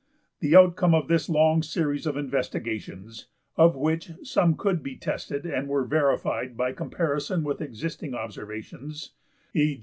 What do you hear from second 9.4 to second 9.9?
e.